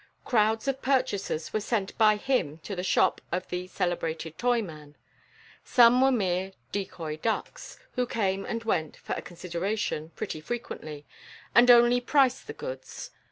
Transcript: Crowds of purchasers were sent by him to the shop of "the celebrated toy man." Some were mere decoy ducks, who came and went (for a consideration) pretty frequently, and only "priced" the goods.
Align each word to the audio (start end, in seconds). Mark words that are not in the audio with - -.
Crowds 0.25 0.67
of 0.67 0.81
purchasers 0.81 1.53
were 1.53 1.59
sent 1.59 1.95
by 1.99 2.15
him 2.15 2.57
to 2.63 2.75
the 2.75 2.81
shop 2.81 3.21
of 3.31 3.47
"the 3.49 3.67
celebrated 3.67 4.35
toy 4.35 4.59
man." 4.59 4.95
Some 5.63 6.01
were 6.01 6.09
mere 6.11 6.53
decoy 6.71 7.17
ducks, 7.17 7.77
who 7.91 8.07
came 8.07 8.43
and 8.43 8.63
went 8.63 8.97
(for 8.97 9.13
a 9.13 9.21
consideration) 9.21 10.09
pretty 10.15 10.41
frequently, 10.41 11.05
and 11.53 11.69
only 11.69 12.01
"priced" 12.01 12.47
the 12.47 12.53
goods. 12.53 13.11